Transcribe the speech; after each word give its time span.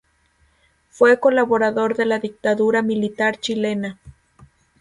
Fue 0.89 1.19
colaborador 1.19 1.95
de 1.95 2.07
la 2.07 2.17
dictadura 2.17 2.81
militar 2.81 3.39
chilena. 3.39 3.99